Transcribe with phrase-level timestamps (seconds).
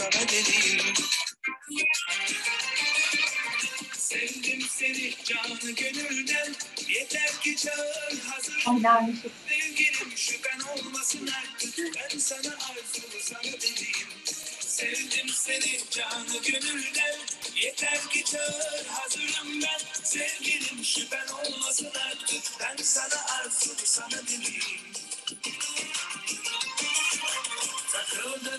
[0.00, 0.94] sana deliyim
[3.98, 6.54] Sevdim seni canı gönülden
[6.88, 8.64] Yeter ki çağır hazır
[9.48, 14.08] Sevgilim şüphen olmasın artık Ben sana arzulu sana deliyim
[14.60, 17.18] Sevdim seni canı gönülden
[17.56, 24.80] Yeter ki çağır hazırım ben Sevgilim şüphen olmasın artık Ben sana arzulu sana deliyim
[27.92, 28.49] Takıldın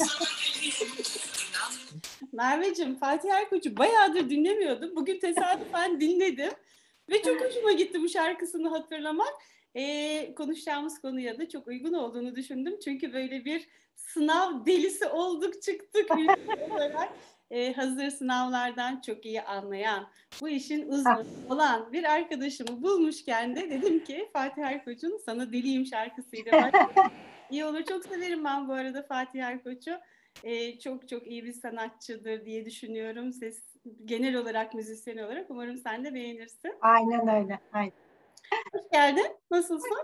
[2.32, 4.96] Merveciğim Fatih Erkoç'u bayağıdır dinlemiyordum.
[4.96, 6.52] Bugün tesadüfen dinledim.
[7.10, 9.34] Ve çok hoşuma gitti bu şarkısını hatırlamak.
[9.74, 12.78] Ee, konuşacağımız konuya da çok uygun olduğunu düşündüm.
[12.84, 16.10] Çünkü böyle bir sınav delisi olduk çıktık
[16.70, 17.12] olarak.
[17.50, 20.08] Ee, hazır sınavlardan çok iyi anlayan,
[20.40, 26.52] bu işin uzmanı olan bir arkadaşımı bulmuşken de dedim ki Fatih Erkoç'un Sana Deliyim şarkısıyla
[26.52, 27.12] başlayalım.
[27.50, 27.84] İyi olur.
[27.84, 30.00] Çok severim ben bu arada Fatih Erkoç'u
[30.44, 33.32] e, çok çok iyi bir sanatçıdır diye düşünüyorum.
[33.32, 36.74] Ses genel olarak müzisyen olarak umarım sen de beğenirsin.
[36.80, 37.60] Aynen öyle.
[37.72, 37.92] Aynen.
[38.72, 39.26] Hoş geldin.
[39.50, 39.98] Nasılsın?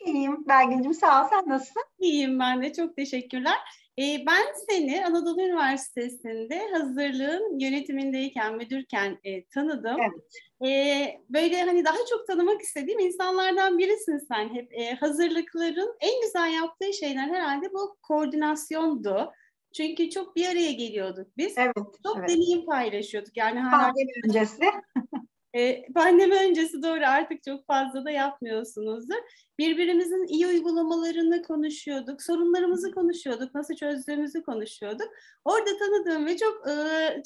[0.00, 1.28] İyiyim Belgin'cim sağ ol.
[1.30, 1.82] Sen nasılsın?
[1.98, 2.72] İyiyim ben de.
[2.72, 3.58] Çok teşekkürler.
[3.98, 9.96] Ee, ben seni Anadolu Üniversitesi'nde hazırlığın yönetimindeyken, müdürken e, tanıdım.
[10.00, 10.70] Evet.
[10.70, 14.72] Ee, böyle hani daha çok tanımak istediğim insanlardan birisin sen hep.
[14.72, 19.32] Ee, hazırlıkların en güzel yaptığı şeyler herhalde bu koordinasyondu.
[19.76, 21.58] Çünkü çok bir araya geliyorduk biz.
[21.58, 21.74] Evet.
[22.06, 22.28] Çok evet.
[22.28, 23.36] deneyim paylaşıyorduk.
[23.36, 24.62] Yani hala Pandemi öncesi.
[25.54, 29.16] e, pandemi öncesi doğru artık çok fazla da yapmıyorsunuzdur.
[29.58, 35.08] Birbirimizin iyi uygulamalarını konuşuyorduk, sorunlarımızı konuşuyorduk, nasıl çözdüğümüzü konuşuyorduk.
[35.44, 36.72] Orada tanıdığım ve çok e,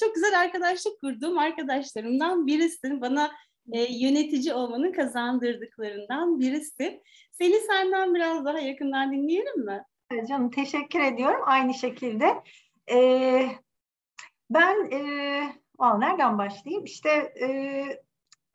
[0.00, 3.00] çok güzel arkadaşlık kurduğum arkadaşlarımdan birisin.
[3.00, 3.30] Bana
[3.72, 7.02] e, yönetici olmanın kazandırdıklarından birisi.
[7.32, 9.82] Seni senden biraz daha yakından dinleyelim mi?
[10.28, 11.40] Canım teşekkür ediyorum.
[11.44, 12.26] Aynı şekilde.
[12.90, 13.46] Ee,
[14.50, 15.00] ben e,
[15.78, 16.84] vallahi nereden başlayayım?
[16.84, 17.10] İşte
[17.40, 17.48] e,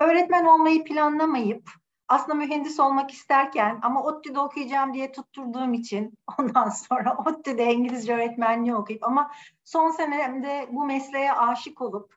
[0.02, 1.70] öğretmen olmayı planlamayıp
[2.08, 8.76] aslında mühendis olmak isterken ama ODTÜ'de okuyacağım diye tutturduğum için ondan sonra ODTÜ'de İngilizce öğretmenliği
[8.76, 9.32] okuyup ama
[9.64, 12.16] son senemde bu mesleğe aşık olup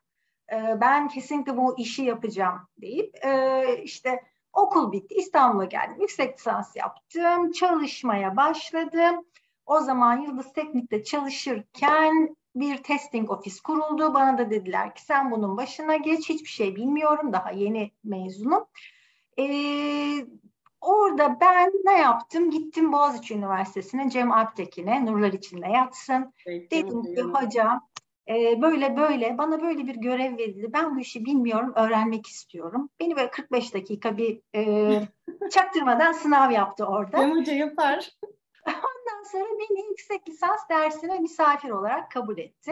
[0.51, 4.23] e, ben kesinlikle bu işi yapacağım deyip e, işte
[4.53, 6.01] okul bitti İstanbul'a geldim.
[6.01, 9.25] Yüksek lisans yaptım çalışmaya başladım.
[9.65, 14.13] O zaman Yıldız Teknik'te çalışırken bir testing ofis kuruldu.
[14.13, 16.29] Bana da dediler ki sen bunun başına geç.
[16.29, 17.33] Hiçbir şey bilmiyorum.
[17.33, 18.65] Daha yeni mezunum.
[19.39, 20.25] Ee,
[20.81, 22.51] orada ben ne yaptım?
[22.51, 26.33] Gittim Boğaziçi Üniversitesi'ne Cem Alptekin'e Nurlar içinde yatsın.
[26.45, 27.87] Evet, Dedim ki hocam
[28.29, 30.73] e, böyle böyle bana böyle bir görev verildi.
[30.73, 32.89] Ben bu işi bilmiyorum, öğrenmek istiyorum.
[32.99, 35.01] Beni böyle 45 dakika bir e,
[35.51, 37.17] çaktırmadan sınav yaptı orada.
[37.17, 38.09] Cem Hoca yapar.
[39.31, 42.71] Sonra beni yüksek lisans dersine misafir olarak kabul etti.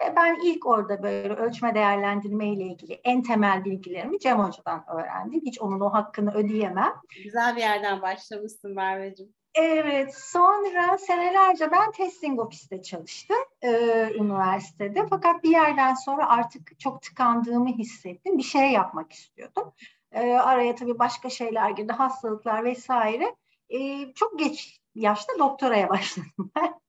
[0.00, 5.40] Ve ben ilk orada böyle ölçme değerlendirme ile ilgili en temel bilgilerimi Cem Hoca'dan öğrendim.
[5.46, 6.94] Hiç onun o hakkını ödeyemem.
[7.24, 9.34] Güzel bir yerden başlamışsın Merveciğim.
[9.54, 13.70] Evet, sonra senelerce ben testing ofiste çalıştım e,
[14.14, 15.06] üniversitede.
[15.10, 18.38] Fakat bir yerden sonra artık çok tıkandığımı hissettim.
[18.38, 19.72] Bir şey yapmak istiyordum.
[20.12, 23.36] E, araya tabii başka şeyler girdi, hastalıklar vesaire.
[23.70, 26.74] E, çok geç yaşta doktoraya başladım ben.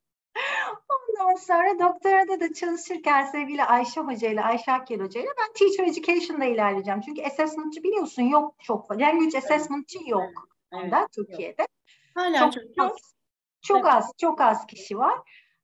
[0.90, 5.92] Ondan sonra doktorada da çalışırken sevgili Ayşe Hoca ile Ayşe Akgel Hoca ile ben Teacher
[5.94, 7.02] Education'da ilerleyeceğim.
[7.02, 9.06] Çünkü assessment'çı biliyorsun yok çok fazla.
[9.06, 11.68] Language assessment'çı yok Evet, evet, Türkiye'de.
[12.16, 12.92] Hala Çok, çok, az,
[13.62, 15.20] çok az, çok az kişi var.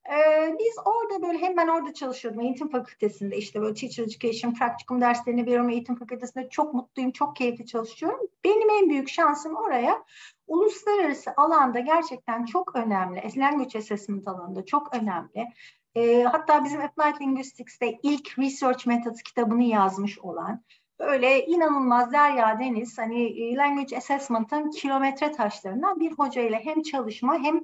[0.10, 5.02] Ee, biz orada böyle hem ben orada çalışıyordum eğitim fakültesinde işte böyle teacher education, practicum
[5.02, 8.20] derslerini veriyorum eğitim fakültesinde çok mutluyum, çok keyifli çalışıyorum.
[8.44, 10.04] Benim en büyük şansım oraya
[10.48, 15.48] uluslararası alanda gerçekten çok önemli, language assessment alanında çok önemli.
[15.96, 20.64] Ee, hatta bizim Applied Linguistics'te ilk Research Methods kitabını yazmış olan
[21.00, 27.62] böyle inanılmaz Derya Deniz hani language assessment'ın kilometre taşlarından bir hocayla hem çalışma hem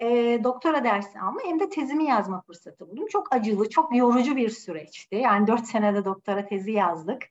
[0.00, 3.06] e, doktora dersi alma hem de tezimi yazma fırsatı buldum.
[3.06, 5.16] Çok acılı, çok yorucu bir süreçti.
[5.16, 7.22] Yani dört senede doktora tezi yazdık.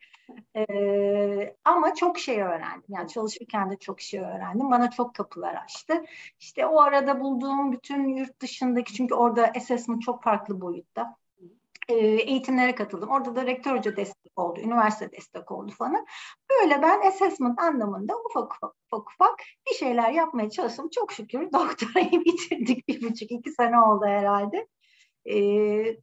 [0.55, 2.83] E, ama çok şey öğrendim.
[2.89, 4.71] Yani çalışırken de çok şey öğrendim.
[4.71, 6.03] Bana çok kapılar açtı.
[6.39, 11.15] İşte o arada bulduğum bütün yurt dışındaki, çünkü orada assessment çok farklı boyutta
[11.93, 13.09] eğitimlere katıldım.
[13.09, 16.05] Orada da rektör hoca destek oldu, üniversite destek oldu falan.
[16.49, 19.39] Böyle ben assessment anlamında ufak ufak ufak ufak
[19.69, 20.89] bir şeyler yapmaya çalıştım.
[20.89, 22.87] Çok şükür doktorayı bitirdik.
[22.87, 24.67] Bir buçuk iki sene oldu herhalde.
[25.29, 25.97] Ee,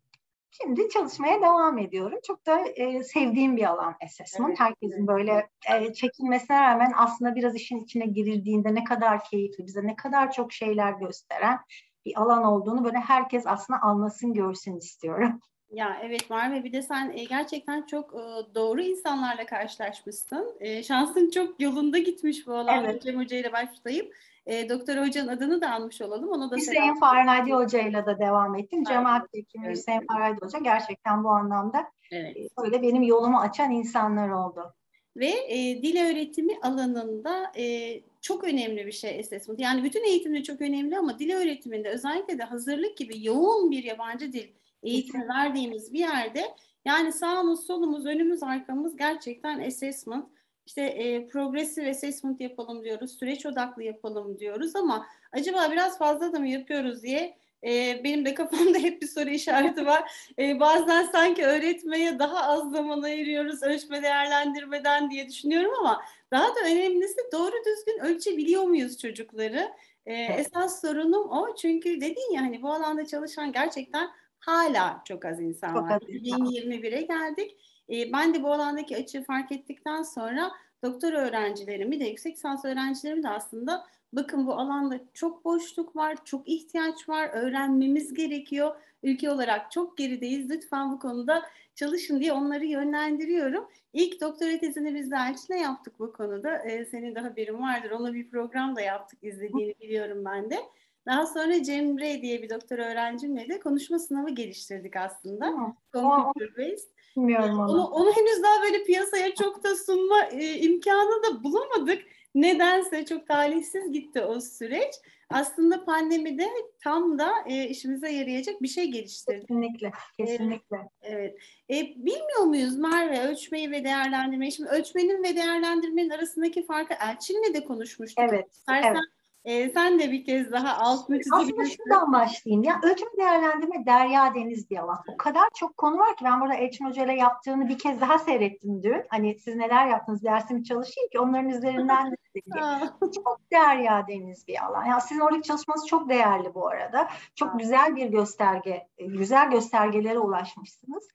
[0.51, 2.19] şimdi çalışmaya devam ediyorum.
[2.27, 4.49] Çok da e, sevdiğim bir alan assessment.
[4.49, 9.87] Evet, Herkesin böyle e, çekinmesine rağmen aslında biraz işin içine girildiğinde ne kadar keyifli, bize
[9.87, 11.59] ne kadar çok şeyler gösteren
[12.05, 15.41] bir alan olduğunu böyle herkes aslında anlasın görsün istiyorum.
[15.75, 20.57] Ya evet Merve bir de sen e, gerçekten çok e, doğru insanlarla karşılaşmışsın.
[20.61, 23.03] E, şansın çok yolunda gitmiş bu alanda evet.
[23.03, 24.15] Cem Hoca ile başlayıp
[24.47, 26.29] e, Doktor Hoca'nın adını da almış olalım.
[26.29, 28.85] Ona da Hüseyin Farhadi Hoca ile de devam ettim.
[28.85, 29.77] Cemaat Hekimi evet.
[29.77, 32.37] Hüseyin Farhadi Hoca gerçekten bu anlamda evet.
[32.59, 34.75] böyle benim yolumu açan insanlar oldu.
[35.17, 39.61] Ve e, dil öğretimi alanında e, çok önemli bir şey assessment.
[39.61, 44.33] Yani bütün eğitimde çok önemli ama dil öğretiminde özellikle de hazırlık gibi yoğun bir yabancı
[44.33, 44.49] dil
[44.85, 46.55] eğitimi verdiğimiz bir yerde
[46.85, 50.29] yani sağımız, solumuz, önümüz, arkamız gerçekten assessment.
[50.67, 56.39] İşte e, progressive assessment yapalım diyoruz, süreç odaklı yapalım diyoruz ama acaba biraz fazla da
[56.39, 60.13] mı yapıyoruz diye e, benim de kafamda hep bir soru işareti var.
[60.39, 66.61] E, bazen sanki öğretmeye daha az zaman ayırıyoruz ölçme değerlendirmeden diye düşünüyorum ama daha da
[66.67, 69.73] önemlisi doğru düzgün ölçebiliyor muyuz çocukları?
[70.07, 74.11] E, esas sorunum o çünkü dedin ya hani bu alanda çalışan gerçekten
[74.47, 76.01] hala çok az insan çok var.
[76.01, 77.57] 2021'e geldik.
[77.91, 80.53] E, ben de bu alandaki açığı fark ettikten sonra
[80.83, 86.49] doktor öğrencilerimi de yüksek lisans öğrencilerimi de aslında bakın bu alanda çok boşluk var, çok
[86.49, 88.77] ihtiyaç var, öğrenmemiz gerekiyor.
[89.03, 90.51] Ülke olarak çok gerideyiz.
[90.51, 91.43] Lütfen bu konuda
[91.75, 93.69] çalışın diye onları yönlendiriyorum.
[93.93, 96.59] İlk doktora tezini biz de Elçin'e yaptık bu konuda.
[96.59, 97.91] Ee, senin de haberin vardır.
[97.91, 100.57] Ona bir program da yaptık izlediğini biliyorum ben de.
[101.07, 105.75] Daha sonra Cemre diye bir doktor öğrencimle de konuşma sınavı geliştirdik aslında.
[105.93, 106.89] Computer based.
[107.17, 107.73] Bilmiyorum onu.
[107.73, 107.87] onu.
[107.87, 112.03] Onu henüz daha böyle piyasaya çok da sunma e, imkanı da bulamadık.
[112.35, 114.95] Nedense çok talihsiz gitti o süreç.
[115.31, 116.49] Aslında pandemide
[116.85, 119.49] tam da e, işimize yarayacak bir şey geliştirdik.
[119.49, 120.77] Kesinlikle, kesinlikle.
[121.03, 121.37] Evet.
[121.71, 121.85] evet.
[121.85, 124.53] E, bilmiyor muyuz Merve ölçmeyi ve değerlendirmeyi?
[124.53, 128.25] Şimdi ölçmenin ve değerlendirmenin arasındaki farkı Elçin'le de konuşmuştuk.
[128.29, 128.51] Evet.
[128.53, 129.05] İstersen evet.
[129.45, 131.53] E, sen de bir kez daha altını çizebilirsin.
[131.53, 132.63] Aslında şuradan başlayayım.
[132.63, 134.99] Ya ölçme değerlendirme derya deniz bir alan.
[135.15, 138.19] O kadar çok konu var ki ben burada Elçin Hoca ile yaptığını bir kez daha
[138.19, 139.05] seyrettim dün.
[139.09, 142.17] Hani siz neler yaptınız dersimi çalışayım ki onların üzerinden de
[143.25, 144.85] çok derya deniz bir alan.
[144.85, 147.09] Ya sizin oradaki çalışmanız çok değerli bu arada.
[147.35, 151.09] Çok güzel bir gösterge, güzel göstergelere ulaşmışsınız.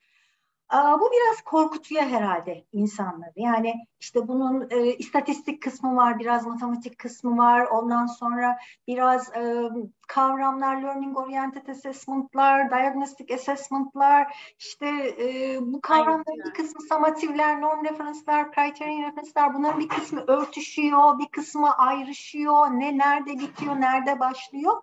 [0.74, 3.34] Bu biraz korkutuyor herhalde insanları.
[3.36, 7.66] Yani işte bunun e, istatistik kısmı var, biraz matematik kısmı var.
[7.66, 8.58] Ondan sonra
[8.88, 9.70] biraz e,
[10.10, 14.88] kavramlar, learning oriented assessment'lar, diagnostic assessment'lar, işte
[15.20, 21.28] e, bu kavramların bir kısmı summativler, norm referanslar, criterion referanslar bunların bir kısmı örtüşüyor, bir
[21.28, 22.68] kısmı ayrışıyor.
[22.68, 24.74] Ne nerede bitiyor, nerede başlıyor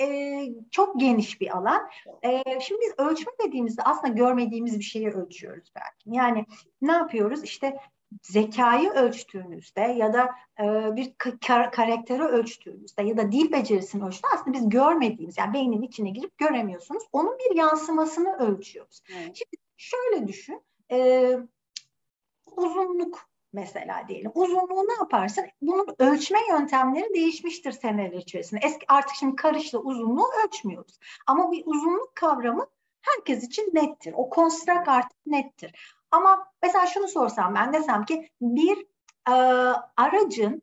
[0.00, 0.38] e,
[0.70, 1.88] çok geniş bir alan.
[2.22, 6.18] E, şimdi biz ölçme dediğimizde aslında görmediğimiz bir şeyi ölçüyoruz belki.
[6.18, 6.46] Yani
[6.82, 7.44] ne yapıyoruz?
[7.44, 7.76] İşte
[8.22, 10.30] zekayı ölçtüğünüzde ya da
[10.60, 11.14] e, bir
[11.46, 16.38] kar- karakteri ölçtüğünüzde ya da dil becerisini ölçtüğünüzde aslında biz görmediğimiz yani beynin içine girip
[16.38, 17.02] göremiyorsunuz.
[17.12, 19.00] Onun bir yansımasını ölçüyoruz.
[19.10, 19.36] Evet.
[19.36, 20.62] Şimdi şöyle düşün.
[20.92, 21.30] E,
[22.56, 24.32] uzunluk mesela diyelim.
[24.34, 25.44] Uzunluğu ne yaparsın?
[25.62, 28.60] Bunun ölçme yöntemleri değişmiştir seneler içerisinde.
[28.64, 30.98] Eski artık şimdi karışla uzunluğu ölçmüyoruz.
[31.26, 32.66] Ama bir uzunluk kavramı
[33.02, 34.14] herkes için nettir.
[34.16, 35.95] O konstrak artık nettir.
[36.10, 38.86] Ama mesela şunu sorsam ben desem ki bir
[39.28, 39.32] e,
[39.96, 40.62] aracın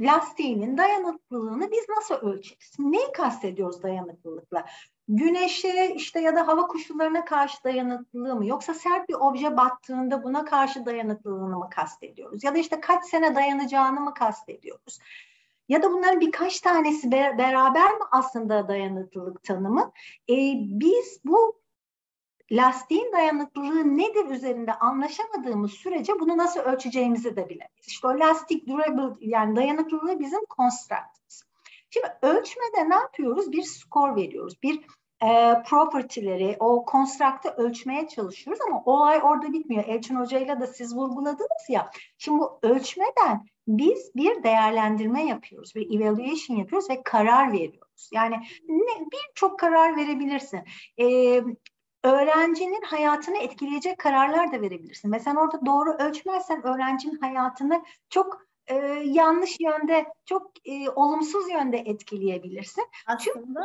[0.00, 2.72] lastiğinin dayanıklılığını biz nasıl ölçeriz?
[2.78, 4.66] Neyi kastediyoruz dayanıklılıkla?
[5.08, 10.44] Güneşe işte ya da hava koşullarına karşı dayanıklılığı mı yoksa sert bir obje battığında buna
[10.44, 12.44] karşı dayanıklılığını mı kastediyoruz?
[12.44, 14.98] Ya da işte kaç sene dayanacağını mı kastediyoruz?
[15.68, 19.92] Ya da bunların birkaç tanesi beraber mi aslında dayanıklılık tanımı?
[20.30, 21.63] Ee, biz bu
[22.52, 27.86] lastiğin dayanıklılığı nedir üzerinde anlaşamadığımız sürece bunu nasıl ölçeceğimizi de bilemeyiz.
[27.86, 31.44] İşte o lastik durable yani dayanıklılığı bizim constructımız.
[31.90, 33.52] Şimdi ölçmede ne yapıyoruz?
[33.52, 34.62] Bir skor veriyoruz.
[34.62, 34.86] Bir
[35.22, 39.84] e, property'leri, o construct'ı ölçmeye çalışıyoruz ama olay orada bitmiyor.
[39.84, 41.90] Elçin Hoca'yla da siz vurguladınız ya.
[42.18, 48.10] Şimdi bu ölçmeden biz bir değerlendirme yapıyoruz, bir evaluation yapıyoruz ve karar veriyoruz.
[48.12, 48.36] Yani
[49.12, 50.60] birçok karar verebilirsin.
[51.00, 51.06] E,
[52.04, 55.10] öğrencinin hayatını etkileyecek kararlar da verebilirsin.
[55.10, 62.84] Mesela orada doğru ölçmezsen öğrencinin hayatını çok e, yanlış yönde, çok e, olumsuz yönde etkileyebilirsin.
[63.06, 63.60] Aslında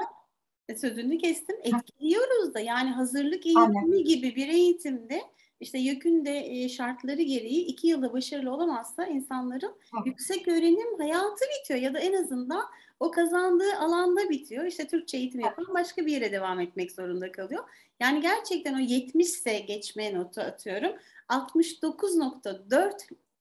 [0.69, 1.55] Çünkü, sözünü kestim.
[1.63, 4.03] Etkiliyoruz da yani hazırlık eğitimi Aynen.
[4.03, 5.21] gibi bir eğitimde
[5.59, 9.97] işte YÖK'ün şartları gereği iki yılda başarılı olamazsa insanların Hı.
[10.05, 12.65] yüksek öğrenim hayatı bitiyor ya da en azından
[12.99, 14.65] o kazandığı alanda bitiyor.
[14.65, 17.63] İşte Türkçe eğitim yapan başka bir yere devam etmek zorunda kalıyor.
[17.99, 20.91] Yani gerçekten o 70 ise geçmeye notu atıyorum.
[21.29, 22.91] 69.4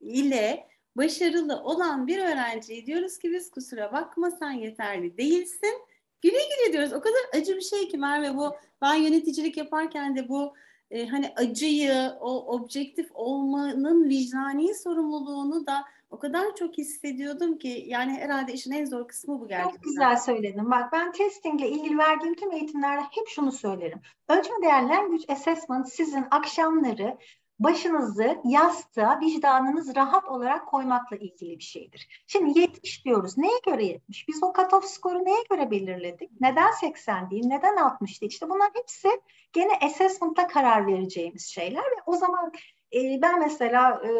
[0.00, 5.82] ile başarılı olan bir öğrenciye diyoruz ki biz kusura bakma sen yeterli değilsin.
[6.22, 6.92] güle güle diyoruz.
[6.92, 10.54] O kadar acı bir şey ki Merve bu ben yöneticilik yaparken de bu
[10.90, 18.12] e, hani acıyı, o objektif olmanın vicdani sorumluluğunu da o kadar çok hissediyordum ki yani
[18.12, 19.74] herhalde işin en zor kısmı bu gerçekten.
[19.74, 20.70] Çok güzel söyledin.
[20.70, 24.00] Bak ben testingle ilgili verdiğim tüm eğitimlerde hep şunu söylerim.
[24.28, 27.18] Ölçme değer language assessment sizin akşamları
[27.58, 32.24] başınızı yastığa, vicdanınız rahat olarak koymakla ilgili bir şeydir.
[32.26, 33.38] Şimdi 70 diyoruz.
[33.38, 34.28] Neye göre 70?
[34.28, 36.30] Biz o cutoff skoru neye göre belirledik?
[36.40, 37.46] Neden 80 değil?
[37.46, 38.32] Neden 60 değil?
[38.32, 39.08] İşte bunlar hepsi
[39.52, 42.52] gene assessment'ta karar vereceğimiz şeyler ve o zaman
[42.94, 44.10] e, ben mesela e,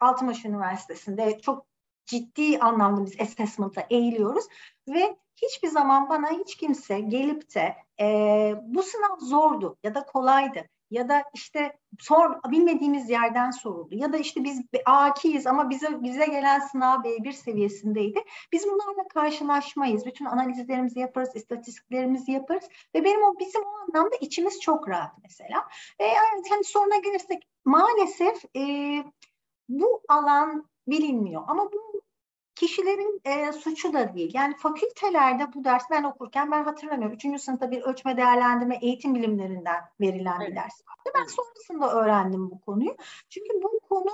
[0.00, 1.66] Altınbaş Üniversitesi'nde çok
[2.06, 4.44] ciddi anlamda biz assessment'a eğiliyoruz
[4.88, 10.68] ve hiçbir zaman bana hiç kimse gelip de e, bu sınav zordu ya da kolaydı
[10.90, 16.26] ya da işte sor bilmediğimiz yerden soruldu ya da işte biz A2'yiz ama bize bize
[16.26, 18.24] gelen sınav B1 seviyesindeydi.
[18.52, 20.06] Biz bunlarla karşılaşmayız.
[20.06, 22.64] Bütün analizlerimizi yaparız, istatistiklerimizi yaparız
[22.94, 25.68] ve benim o bizim o anlamda içimiz çok rahat mesela.
[26.00, 28.62] Ve yani hani soruna gelirsek maalesef e,
[29.68, 31.87] bu alan bilinmiyor ama bu
[32.58, 34.30] kişilerin e, suçu da değil.
[34.34, 37.16] Yani fakültelerde bu ders ben okurken ben hatırlamıyorum.
[37.16, 40.50] Üçüncü sınıfta bir ölçme değerlendirme eğitim bilimlerinden verilen evet.
[40.50, 41.10] bir ders vardı.
[41.14, 42.96] Ben sonrasında öğrendim bu konuyu.
[43.28, 44.10] Çünkü bu konu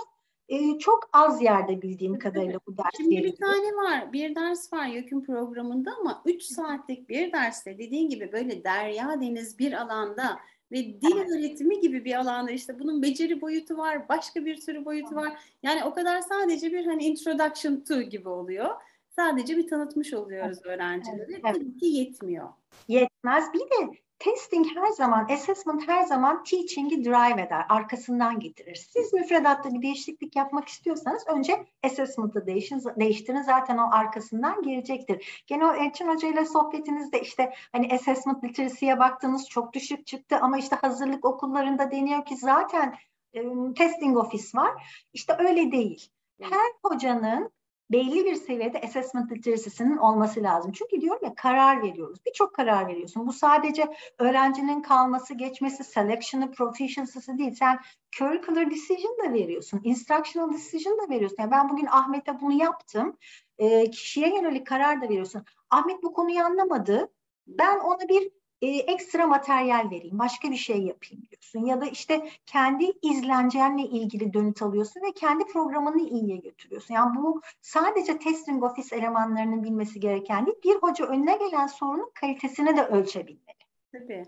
[0.48, 4.86] e, çok az yerde bildiğim kadarıyla bu ders Şimdi bir tane var, bir ders var
[4.86, 10.38] YÖK'ün programında ama 3 saatlik bir derste dediğin gibi böyle derya deniz bir alanda
[10.74, 15.14] ve dil öğretimi gibi bir alanda işte bunun beceri boyutu var, başka bir sürü boyutu
[15.14, 15.32] var.
[15.62, 18.70] Yani o kadar sadece bir hani introduction to gibi oluyor.
[19.10, 21.26] Sadece bir tanıtmış oluyoruz öğrencilere.
[21.30, 21.42] Evet.
[21.42, 22.48] Tabii ki yetmiyor.
[22.88, 23.44] Yetmez.
[23.54, 28.74] Bir de testing her zaman, assessment her zaman teaching'i drive eder, arkasından getirir.
[28.90, 35.44] Siz müfredatta bir değişiklik yapmak istiyorsanız önce assessment'ı değişin, değiştirin zaten o arkasından gelecektir.
[35.46, 40.58] Gene o Elçin Hoca ile sohbetinizde işte hani assessment literacy'ye baktınız çok düşük çıktı ama
[40.58, 42.94] işte hazırlık okullarında deniyor ki zaten
[43.32, 43.42] e,
[43.76, 45.04] testing ofis var.
[45.12, 46.08] İşte öyle değil.
[46.40, 47.50] Her hocanın
[47.90, 50.72] belli bir seviyede assessment literacy'sinin olması lazım.
[50.72, 52.18] Çünkü diyorum ya karar veriyoruz.
[52.26, 53.26] Birçok karar veriyorsun.
[53.26, 57.54] Bu sadece öğrencinin kalması, geçmesi, selection'ı, proficiency'si değil.
[57.54, 57.80] Sen
[58.18, 59.80] curricular decision da veriyorsun.
[59.84, 61.36] Instructional decision da veriyorsun.
[61.38, 63.16] Yani ben bugün Ahmet'e bunu yaptım.
[63.58, 65.44] E, kişiye yönelik karar da veriyorsun.
[65.70, 67.12] Ahmet bu konuyu anlamadı.
[67.46, 68.30] Ben ona bir
[68.62, 71.66] e, ekstra materyal vereyim, başka bir şey yapayım diyorsun.
[71.66, 76.94] Ya da işte kendi izlencenle ilgili dönüt alıyorsun ve kendi programını iyiye götürüyorsun.
[76.94, 82.76] Yani bu sadece testing office elemanlarının bilmesi gereken değil, bir hoca önüne gelen sorunun kalitesini
[82.76, 83.58] de ölçebilmeli.
[83.92, 84.24] Tabii.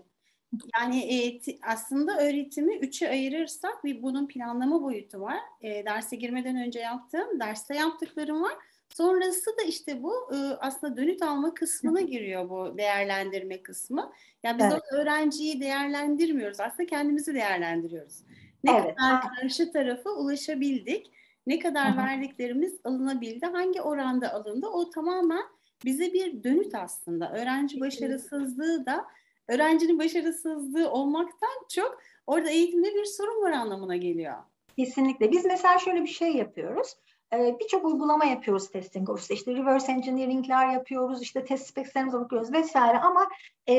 [0.79, 5.37] Yani e, aslında öğretimi üçe ayırırsak bir bunun planlama boyutu var.
[5.61, 8.53] E, derse girmeden önce yaptığım, derste yaptıklarım var.
[8.97, 14.13] Sonrası da işte bu aslında dönüt alma kısmına giriyor bu değerlendirme kısmı.
[14.43, 14.81] Yani biz evet.
[14.91, 16.59] öğrenciyi değerlendirmiyoruz.
[16.59, 18.23] Aslında kendimizi değerlendiriyoruz.
[18.63, 18.95] Ne evet.
[18.95, 21.11] kadar karşı tarafa ulaşabildik,
[21.47, 21.97] ne kadar Hı-hı.
[21.97, 25.43] verdiklerimiz alınabildi, hangi oranda alındı o tamamen
[25.85, 27.31] bize bir dönüt aslında.
[27.31, 29.05] Öğrenci başarısızlığı da
[29.47, 34.35] öğrencinin başarısızlığı olmaktan çok orada eğitimde bir sorun var anlamına geliyor.
[34.77, 35.31] Kesinlikle.
[35.31, 36.95] Biz mesela şöyle bir şey yapıyoruz
[37.33, 39.33] e, birçok uygulama yapıyoruz testing ofiste.
[39.33, 43.29] İşte reverse engineering'ler yapıyoruz, işte test specs'lerimize bakıyoruz vesaire ama
[43.69, 43.75] e,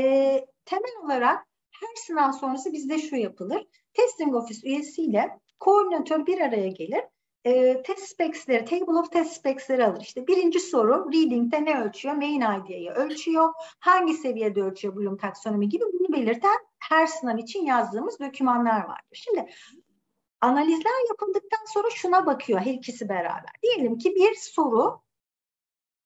[0.65, 1.47] temel olarak
[1.81, 3.67] her sınav sonrası bizde şu yapılır.
[3.95, 7.03] Testing office üyesiyle koordinatör bir araya gelir.
[7.45, 10.01] E, test specs'leri, table of test specs'leri alır.
[10.01, 12.15] İşte birinci soru reading'de ne ölçüyor?
[12.15, 13.53] Main ID'yi ölçüyor.
[13.81, 19.13] Hangi seviyede ölçüyor Bloom taksonomi gibi bunu belirten her sınav için yazdığımız dokümanlar vardır.
[19.13, 19.47] Şimdi
[20.41, 23.51] Analizler yapıldıktan sonra şuna bakıyor her ikisi beraber.
[23.63, 25.01] Diyelim ki bir soru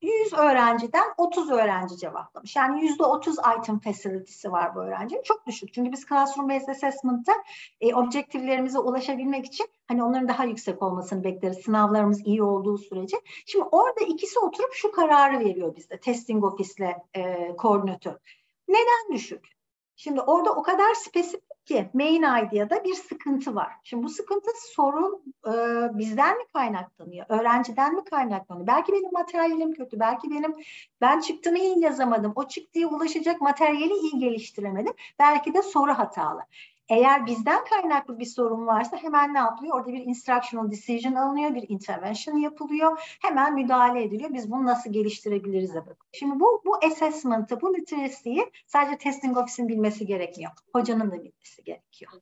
[0.02, 2.56] 100 öğrenciden 30 öğrenci cevaplamış.
[2.56, 5.22] Yani %30 item facility'si var bu öğrencinin.
[5.22, 5.74] Çok düşük.
[5.74, 7.32] Çünkü biz Classroom Based Assessment'ta
[7.80, 11.58] e, objektiflerimize ulaşabilmek için hani onların daha yüksek olmasını bekleriz.
[11.58, 13.16] Sınavlarımız iyi olduğu sürece.
[13.46, 16.00] Şimdi orada ikisi oturup şu kararı veriyor bizde.
[16.00, 18.14] Testing ofisle e, koordinatör.
[18.68, 19.44] Neden düşük?
[19.96, 23.72] Şimdi orada o kadar spesifik ki main idea'da bir sıkıntı var.
[23.84, 25.52] Şimdi bu sıkıntı sorun e,
[25.98, 27.26] bizden mi kaynaklanıyor?
[27.28, 28.66] Öğrenciden mi kaynaklanıyor?
[28.66, 30.00] Belki benim materyalim kötü.
[30.00, 30.54] Belki benim
[31.00, 32.32] ben çıktığımı iyi yazamadım.
[32.36, 34.92] O çıktıya ulaşacak materyali iyi geliştiremedim.
[35.18, 36.42] Belki de soru hatalı.
[36.88, 39.76] Eğer bizden kaynaklı bir sorun varsa hemen ne yapılıyor?
[39.76, 43.16] Orada bir instructional decision alınıyor, bir intervention yapılıyor.
[43.22, 44.34] Hemen müdahale ediliyor.
[44.34, 45.72] Biz bunu nasıl geliştirebiliriz.
[46.12, 50.52] Şimdi bu bu assessment'ı, bu literacy'yi sadece testing office'in bilmesi gerekmiyor.
[50.72, 52.12] Hocanın da bilmesi gerekiyor.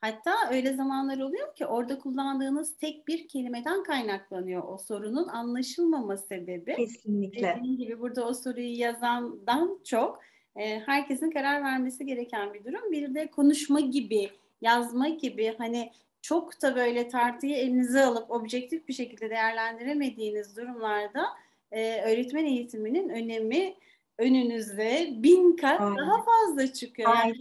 [0.00, 6.76] Hatta öyle zamanlar oluyor ki orada kullandığınız tek bir kelimeden kaynaklanıyor o sorunun anlaşılmama sebebi.
[6.76, 7.56] Kesinlikle.
[7.56, 10.20] Dediğim gibi burada o soruyu yazandan çok
[10.56, 12.92] e, herkesin karar vermesi gereken bir durum.
[12.92, 14.30] Bir de konuşma gibi,
[14.60, 15.90] yazma gibi hani
[16.22, 21.26] çok da böyle tartıyı elinize alıp objektif bir şekilde değerlendiremediğiniz durumlarda
[21.72, 23.74] e, öğretmen eğitiminin önemi
[24.18, 25.96] önünüzde bin kat Aynen.
[25.96, 27.14] daha fazla çıkıyor.
[27.14, 27.34] Yani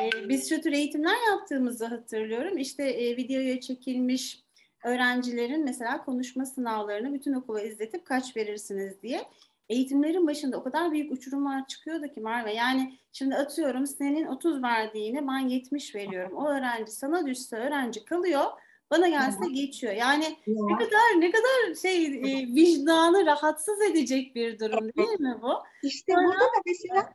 [0.00, 0.24] Aynen.
[0.24, 2.58] e, biz şu tür eğitimler yaptığımızı hatırlıyorum.
[2.58, 4.44] İşte e, videoya çekilmiş
[4.84, 9.24] öğrencilerin mesela konuşma sınavlarını bütün okula izletip kaç verirsiniz diye.
[9.68, 12.54] Eğitimlerin başında o kadar büyük uçurumlar çıkıyordu ki Merve.
[12.54, 16.36] Yani şimdi atıyorum senin 30 verdiğine ben 70 veriyorum.
[16.36, 18.44] O öğrenci sana düşse öğrenci kalıyor.
[18.90, 19.92] Bana gelse geçiyor.
[19.92, 20.78] Yani ne Ya.
[20.78, 25.52] kadar ne kadar şey e, vicdanı rahatsız edecek bir durum değil mi bu?
[25.82, 27.12] İşte Sonra- burada da mesela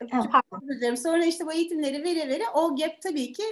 [0.32, 0.94] pardon.
[0.94, 3.44] Sonra işte bu eğitimleri vere vere o gap tabii ki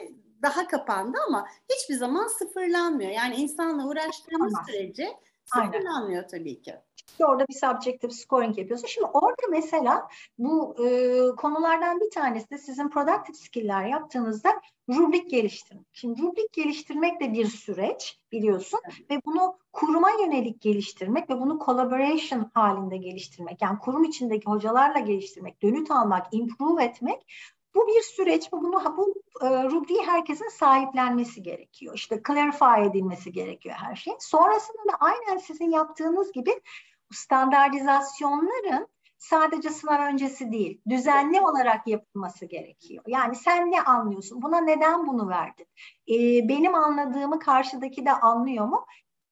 [0.42, 3.10] daha kapandı ama hiçbir zaman sıfırlanmıyor.
[3.10, 4.66] Yani insanla uğraştığımız Tamam.
[4.68, 5.08] sürece
[5.52, 5.70] Aynen.
[5.72, 6.74] sıfırlanmıyor tabii ki.
[7.12, 8.86] İşte orada bir subjective scoring yapıyorsun.
[8.86, 15.86] Şimdi orada mesela bu e, konulardan bir tanesi de sizin productive skill'ler yaptığınızda rubrik geliştirmek.
[15.92, 22.50] Şimdi rubrik geliştirmek de bir süreç biliyorsun ve bunu kuruma yönelik geliştirmek ve bunu collaboration
[22.54, 23.62] halinde geliştirmek.
[23.62, 27.26] Yani kurum içindeki hocalarla geliştirmek, dönüt almak, improve etmek
[27.74, 28.52] bu bir süreç.
[28.52, 29.14] Bu bunu bu
[29.46, 31.94] e, rubriği herkesin sahiplenmesi gerekiyor.
[31.94, 34.14] İşte clarify edilmesi gerekiyor her şey.
[34.18, 36.60] Sonrasında da aynen sizin yaptığınız gibi
[37.12, 38.88] standartizasyonların
[39.22, 43.04] sadece sınav öncesi değil, düzenli olarak yapılması gerekiyor.
[43.06, 44.42] Yani sen ne anlıyorsun?
[44.42, 45.66] Buna neden bunu verdin?
[46.08, 48.86] Ee, benim anladığımı karşıdaki de anlıyor mu?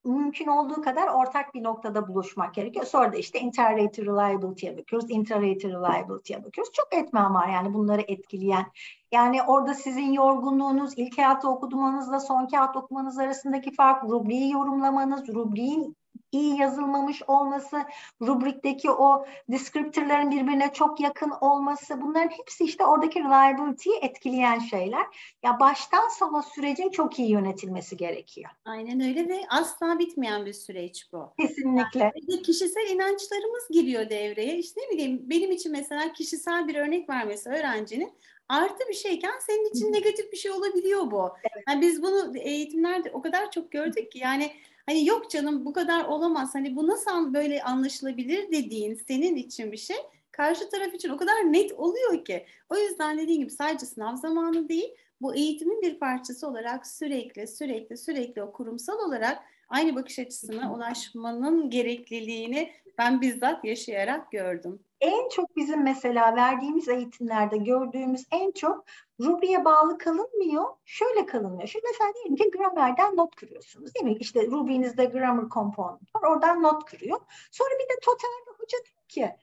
[0.05, 2.87] Mümkün olduğu kadar ortak bir noktada buluşmak gerekiyor.
[2.87, 6.73] Sonra da işte inter-rater reliability'ye bakıyoruz, intra-rater reliability'ye bakıyoruz.
[6.73, 8.67] Çok etmen var yani bunları etkileyen.
[9.13, 15.97] Yani orada sizin yorgunluğunuz, ilk hayatta okumanızla son kağıt okumanız arasındaki fark, rubriği yorumlamanız, rubriğin
[16.33, 17.77] iyi yazılmamış olması,
[18.23, 25.07] rubrikteki o descriptor'ların birbirine çok yakın olması bunların hepsi işte oradaki reliability'yi etkileyen şeyler.
[25.43, 28.51] Ya baştan sona sürecin çok iyi yönetilmesi gerekiyor.
[28.65, 31.33] Aynen öyle ve asla bitmeyen bir süreç bu.
[31.41, 32.13] Kesinlikle.
[32.33, 34.59] De kişisel inançlarımız giriyor devreye.
[34.59, 38.13] İşte ne bileyim benim için mesela kişisel bir örnek vermesi öğrencinin
[38.49, 41.31] artı bir şeyken senin için negatif bir şey olabiliyor bu.
[41.69, 44.53] Yani biz bunu eğitimlerde o kadar çok gördük ki yani
[44.91, 46.55] hani yok canım bu kadar olamaz.
[46.55, 49.97] Hani bu nasıl böyle anlaşılabilir dediğin senin için bir şey
[50.33, 52.47] karşı taraf için o kadar net oluyor ki.
[52.71, 57.97] O yüzden dediğim gibi sadece sınav zamanı değil bu eğitimin bir parçası olarak sürekli sürekli
[57.97, 64.81] sürekli o kurumsal olarak aynı bakış açısına ulaşmanın gerekliliğini ben bizzat yaşayarak gördüm.
[65.01, 68.85] En çok bizim mesela verdiğimiz eğitimlerde gördüğümüz en çok
[69.21, 70.65] rubriğe bağlı kalınmıyor.
[70.85, 71.69] Şöyle kalınmıyor.
[71.69, 74.17] Şimdi mesela diyelim ki gramerden not kırıyorsunuz değil mi?
[74.21, 76.31] İşte rubriğinizde grammar component var.
[76.31, 77.21] Oradan not kırıyor.
[77.51, 79.37] Sonra bir de totalde hoca diyor ki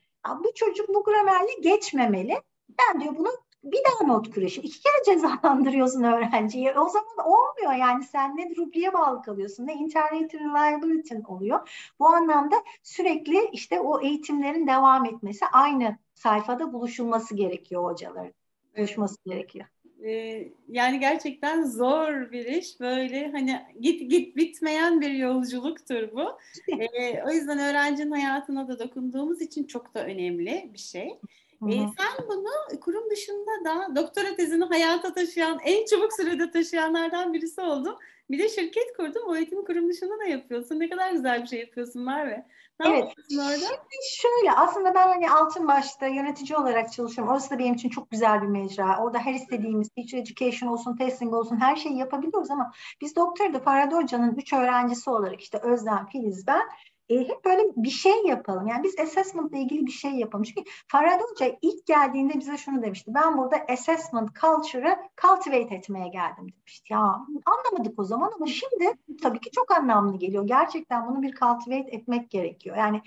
[0.43, 2.41] bu çocuk bu gramerle geçmemeli.
[2.79, 3.29] Ben diyor bunu
[3.63, 4.35] bir daha not.
[4.35, 6.71] Şimdi iki kere cezalandırıyorsun öğrenciyi.
[6.71, 11.89] O zaman olmuyor yani sen ne rubriğe bağlı kalıyorsun ne internet reliability oluyor.
[11.99, 18.33] Bu anlamda sürekli işte o eğitimlerin devam etmesi aynı sayfada buluşulması gerekiyor hocaların.
[18.77, 19.65] Buluşması gerekiyor.
[20.05, 22.79] Ee, yani gerçekten zor bir iş.
[22.79, 26.37] Böyle hani git git bitmeyen bir yolculuktur bu.
[26.79, 31.19] Ee, o yüzden öğrencinin hayatına da dokunduğumuz için çok da önemli bir şey.
[31.61, 37.61] Ee, sen bunu kurum dışında da doktora tezini hayata taşıyan, en çabuk sürede taşıyanlardan birisi
[37.61, 37.97] oldun.
[38.29, 39.23] Bir de şirket kurdun.
[39.27, 40.79] O eğitimi kurum dışında da yapıyorsun.
[40.79, 42.45] Ne kadar güzel bir şey yapıyorsun Merve.
[42.79, 42.99] Ne evet.
[42.99, 43.67] yapıyorsun orada?
[43.67, 47.33] Şimdi şöyle aslında ben hani Altınbaş'ta yönetici olarak çalışıyorum.
[47.33, 49.03] Orası da benim için çok güzel bir mecra.
[49.03, 53.91] Orada her istediğimiz teacher education olsun, testing olsun her şeyi yapabiliyoruz ama biz doktorda Farad
[53.91, 56.61] Hoca'nın üç öğrencisi olarak işte Özlem, Filiz, ben
[57.09, 58.67] e, hep böyle bir şey yapalım.
[58.67, 60.43] Yani biz assessment ile ilgili bir şey yapalım.
[60.43, 63.11] Çünkü Farad Hoca ilk geldiğinde bize şunu demişti.
[63.13, 66.93] Ben burada assessment culture'ı cultivate etmeye geldim demişti.
[66.93, 66.99] Ya
[67.45, 70.47] anlamadık o zaman ama şimdi tabii ki çok anlamlı geliyor.
[70.47, 72.77] Gerçekten bunu bir cultivate etmek gerekiyor.
[72.77, 73.01] Yani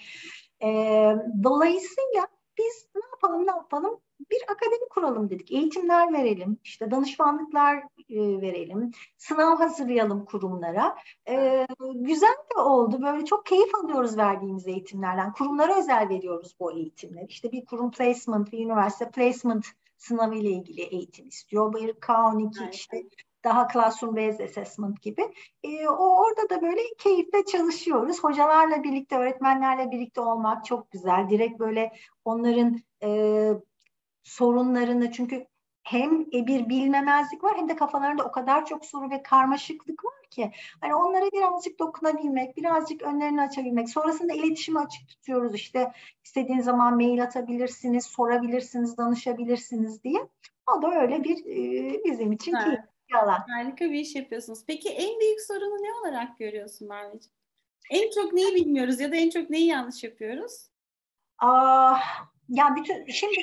[0.62, 0.68] e,
[1.42, 2.26] dolayısıyla
[2.58, 4.00] biz ne yapalım ne yapalım?
[4.30, 5.52] Bir akademi kuralım dedik.
[5.52, 7.76] Eğitimler verelim, işte danışmanlıklar
[8.10, 10.96] e, verelim, sınav hazırlayalım kurumlara.
[11.28, 13.02] E, güzel de oldu.
[13.02, 15.32] Böyle çok keyif alıyoruz verdiğimiz eğitimlerden.
[15.32, 17.26] Kurumlara özel veriyoruz bu eğitimleri.
[17.26, 21.74] İşte bir kurum placement, bir üniversite placement sınavı ile ilgili eğitim istiyor.
[21.74, 22.74] Bir K12 evet.
[22.74, 23.02] işte
[23.44, 25.22] daha classroom based assessment gibi.
[25.62, 28.24] E, o orada da böyle keyifle çalışıyoruz.
[28.24, 31.30] Hocalarla birlikte, öğretmenlerle birlikte olmak çok güzel.
[31.30, 31.92] Direkt böyle
[32.24, 33.50] onların e,
[34.22, 35.46] sorunlarını çünkü
[35.82, 40.22] hem e, bir bilmemezlik var hem de kafalarında o kadar çok soru ve karmaşıklık var
[40.30, 43.88] ki hani onlara birazcık dokunabilmek, birazcık önlerini açabilmek.
[43.88, 45.92] Sonrasında iletişimi açık tutuyoruz işte
[46.24, 50.28] istediğiniz zaman mail atabilirsiniz, sorabilirsiniz, danışabilirsiniz diye.
[50.76, 52.64] O da öyle bir e, bizim için evet.
[52.64, 53.44] keyifli bir alan.
[53.48, 54.64] Harika bir iş yapıyorsunuz.
[54.66, 57.34] Peki en büyük sorunu ne olarak görüyorsun Merveciğim?
[57.90, 60.70] En çok neyi bilmiyoruz ya da en çok neyi yanlış yapıyoruz?
[61.38, 61.96] Aa,
[62.48, 63.34] ya bütün şimdi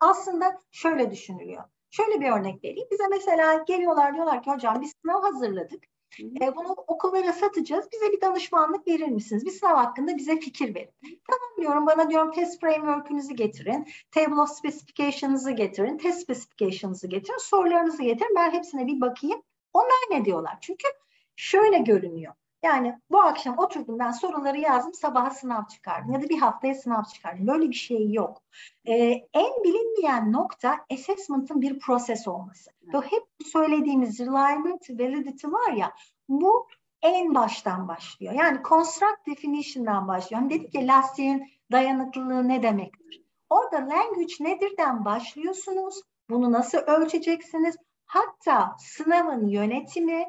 [0.00, 1.64] aslında şöyle düşünülüyor.
[1.90, 2.88] Şöyle bir örnek vereyim.
[2.90, 5.84] Bize mesela geliyorlar diyorlar ki hocam biz sınav hazırladık.
[6.20, 7.88] E, bunu okullara satacağız.
[7.92, 9.46] Bize bir danışmanlık verir misiniz?
[9.46, 10.90] Bir sınav hakkında bize fikir verin.
[11.02, 13.86] Tamam diyorum bana diyorum test framework'ünüzü getirin.
[14.10, 15.98] Table of specifications'ı getirin.
[15.98, 17.38] Test specifications'ı getirin.
[17.38, 18.34] Sorularınızı getirin.
[18.36, 19.42] Ben hepsine bir bakayım.
[19.72, 20.58] Onlar ne diyorlar?
[20.60, 20.88] Çünkü
[21.36, 22.34] şöyle görünüyor.
[22.64, 27.04] Yani bu akşam oturdum ben soruları yazdım sabaha sınav çıkardım ya da bir haftaya sınav
[27.04, 27.46] çıkardım.
[27.46, 28.42] Böyle bir şey yok.
[28.86, 28.94] Ee,
[29.34, 32.70] en bilinmeyen nokta assessment'ın bir proses olması.
[32.82, 35.92] Ve hep söylediğimiz reliability, validity var ya
[36.28, 36.68] bu
[37.02, 38.32] en baştan başlıyor.
[38.32, 40.42] Yani construct definition'dan başlıyor.
[40.42, 43.22] Hani dedik ya lastiğin dayanıklılığı ne demektir?
[43.50, 46.02] Orada language nedirden başlıyorsunuz.
[46.30, 47.76] Bunu nasıl ölçeceksiniz?
[48.06, 50.24] Hatta sınavın yönetimi,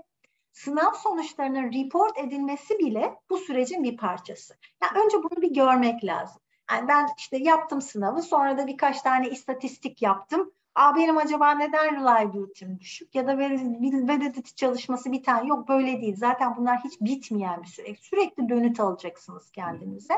[0.56, 4.56] sınav sonuçlarının report edilmesi bile bu sürecin bir parçası.
[4.84, 6.41] Yani önce bunu bir görmek lazım.
[6.72, 10.52] Yani ben işte yaptım sınavı sonra da birkaç tane istatistik yaptım.
[10.75, 16.15] Aa benim acaba neden reliability'm düşük ya da validity çalışması bir tane yok böyle değil.
[16.17, 17.99] Zaten bunlar hiç bitmeyen bir süreç.
[17.99, 20.13] Sürekli dönüt alacaksınız kendinize.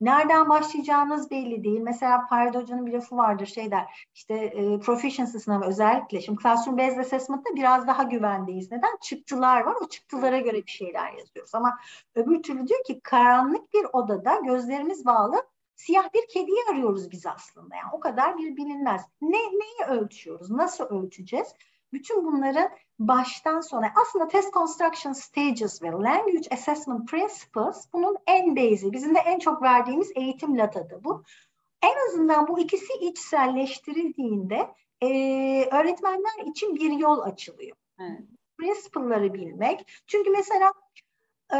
[0.00, 1.80] Nereden başlayacağınız belli değil.
[1.80, 6.78] Mesela Paride Hoca'nın bir lafı vardır şey der işte e, proficiency sınavı özellikle şimdi classroom
[6.78, 8.72] based assessment'ta biraz daha güvendeyiz.
[8.72, 8.96] Neden?
[9.02, 9.74] Çıktılar var.
[9.84, 11.54] O çıktılara göre bir şeyler yazıyoruz.
[11.54, 11.78] Ama
[12.14, 15.42] öbür türlü diyor ki karanlık bir odada gözlerimiz bağlı
[15.76, 17.76] siyah bir kediyi arıyoruz biz aslında.
[17.76, 19.02] Yani o kadar bir bilinmez.
[19.20, 20.50] Ne, neyi ölçüyoruz?
[20.50, 21.48] Nasıl ölçeceğiz?
[21.92, 28.92] Bütün bunların baştan sona aslında test construction stages ve language assessment principles bunun en basic.
[28.92, 31.22] Bizim de en çok verdiğimiz eğitim latadı bu.
[31.82, 35.08] En azından bu ikisi içselleştirildiğinde e,
[35.72, 37.76] öğretmenler için bir yol açılıyor.
[38.00, 38.20] Evet.
[38.58, 40.02] Principle'ları bilmek.
[40.06, 40.72] Çünkü mesela
[41.54, 41.58] e,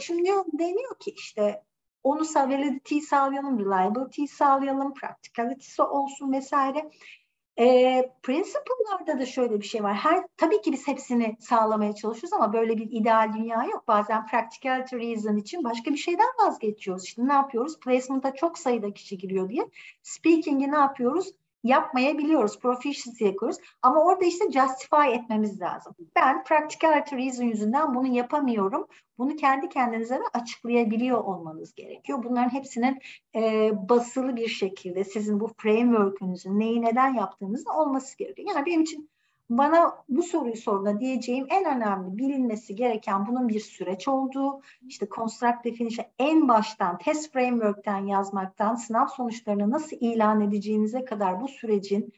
[0.00, 1.62] şimdi deniyor ki işte
[2.04, 6.90] onu validity'yi sağlayalım, reliability'yi sağlayalım, practicality'si olsun vesaire.
[7.58, 9.94] E, principle'larda da şöyle bir şey var.
[9.94, 13.88] Her tabii ki biz hepsini sağlamaya çalışıyoruz ama böyle bir ideal dünya yok.
[13.88, 17.04] Bazen practicality reason için başka bir şeyden vazgeçiyoruz.
[17.04, 17.80] İşte ne yapıyoruz?
[17.80, 19.68] Placement'a çok sayıda kişi giriyor diye.
[20.02, 21.32] Speaking'i ne yapıyoruz?
[21.64, 23.56] Yapmayabiliyoruz, proficiency yapıyoruz.
[23.82, 25.94] Ama orada işte justify etmemiz lazım.
[26.16, 28.86] Ben practicality reason yüzünden bunu yapamıyorum.
[29.18, 32.22] Bunu kendi kendinize de açıklayabiliyor olmanız gerekiyor.
[32.24, 32.98] Bunların hepsinin
[33.34, 38.48] e, basılı bir şekilde sizin bu framework'ünüzün neyi neden yaptığınızın olması gerekiyor.
[38.54, 39.10] Yani benim için
[39.50, 45.64] bana bu soruyu sorduğunda diyeceğim en önemli bilinmesi gereken bunun bir süreç olduğu, işte construct
[45.64, 52.12] definition en baştan test framework'ten yazmaktan sınav sonuçlarını nasıl ilan edeceğinize kadar bu sürecin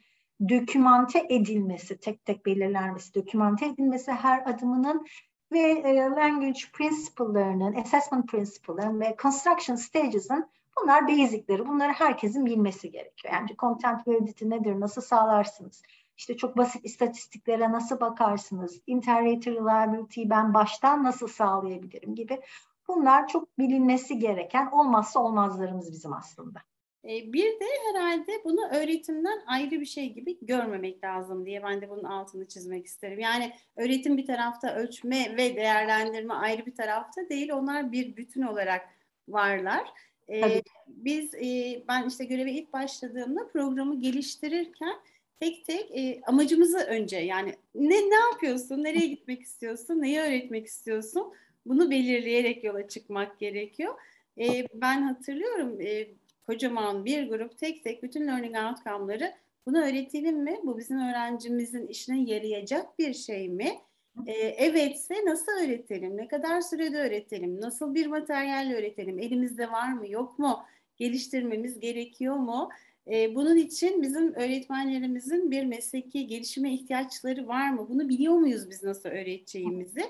[0.48, 5.06] dokümante edilmesi, tek tek belirlenmesi, dokümante edilmesi her adımının
[5.52, 10.50] ve e, language principle'larının, assessment principle'ların ve construction stages'ın
[10.82, 11.68] bunlar basic'leri.
[11.68, 13.34] Bunları herkesin bilmesi gerekiyor.
[13.34, 15.82] Yani content validity nedir, nasıl sağlarsınız?
[16.16, 18.80] İşte çok basit istatistiklere nasıl bakarsınız?
[18.86, 22.40] Interrater reliability'yi ben baştan nasıl sağlayabilirim gibi.
[22.88, 26.58] Bunlar çok bilinmesi gereken olmazsa olmazlarımız bizim aslında.
[27.04, 31.90] E, bir de herhalde bunu öğretimden ayrı bir şey gibi görmemek lazım diye ben de
[31.90, 33.18] bunun altını çizmek isterim.
[33.18, 37.52] Yani öğretim bir tarafta ölçme ve değerlendirme ayrı bir tarafta değil.
[37.52, 38.88] Onlar bir bütün olarak
[39.28, 39.92] varlar.
[40.28, 44.94] Ee, biz e, ben işte göreve ilk başladığımda programı geliştirirken
[45.40, 51.32] tek tek e, amacımızı önce yani ne ne yapıyorsun, nereye gitmek istiyorsun, neyi öğretmek istiyorsun
[51.66, 53.94] bunu belirleyerek yola çıkmak gerekiyor.
[54.38, 56.08] E, ben hatırlıyorum e,
[56.46, 59.34] kocaman bir grup tek tek bütün learning outcome'ları
[59.66, 60.60] bunu öğretelim mi?
[60.64, 63.78] Bu bizim öğrencimizin işine yarayacak bir şey mi?
[64.26, 66.16] Ee, evetse nasıl öğretelim?
[66.16, 67.60] Ne kadar sürede öğretelim?
[67.60, 69.18] Nasıl bir materyalle öğretelim?
[69.18, 70.64] Elimizde var mı yok mu?
[70.96, 72.68] Geliştirmemiz gerekiyor mu?
[73.10, 77.86] E, bunun için bizim öğretmenlerimizin bir mesleki gelişime ihtiyaçları var mı?
[77.88, 80.02] Bunu biliyor muyuz biz nasıl öğreteceğimizi?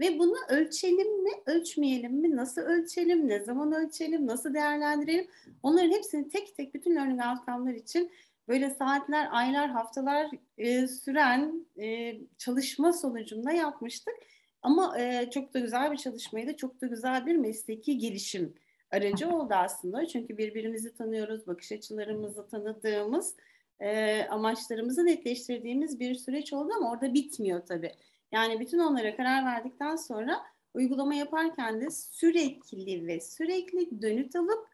[0.00, 5.26] Ve bunu ölçelim mi, ölçmeyelim mi, nasıl ölçelim, ne zaman ölçelim, nasıl değerlendirelim?
[5.62, 8.12] Onların hepsini tek tek bütün learning outcome'lar için
[8.48, 14.14] böyle saatler, aylar, haftalar e, süren e, çalışma sonucunda yapmıştık.
[14.62, 18.54] Ama e, çok da güzel bir çalışmaydı, çok da güzel bir mesleki gelişim
[18.92, 20.06] aracı oldu aslında.
[20.06, 23.36] Çünkü birbirimizi tanıyoruz, bakış açılarımızı tanıdığımız
[23.80, 27.92] e, amaçlarımızı netleştirdiğimiz bir süreç oldu ama orada bitmiyor tabii.
[28.32, 30.42] Yani bütün onlara karar verdikten sonra
[30.74, 34.68] uygulama yaparken de sürekli ve sürekli dönüt alıp